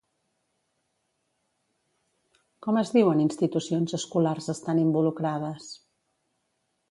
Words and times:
Com 2.67 2.79
es 2.81 2.93
diuen 2.95 3.23
institucions 3.27 3.97
escolars 3.99 4.49
estan 4.57 4.83
involucrades? 4.87 5.69